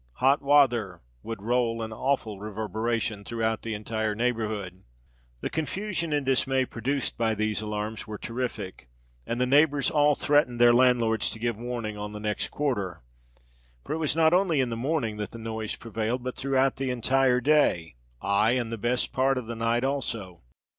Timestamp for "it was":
13.93-14.15